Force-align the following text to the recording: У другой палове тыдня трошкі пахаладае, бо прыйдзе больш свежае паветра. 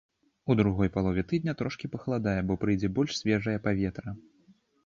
У 0.51 0.53
другой 0.59 0.89
палове 0.95 1.23
тыдня 1.33 1.55
трошкі 1.59 1.91
пахаладае, 1.97 2.35
бо 2.47 2.57
прыйдзе 2.65 2.91
больш 2.97 3.11
свежае 3.21 3.55
паветра. 3.69 4.09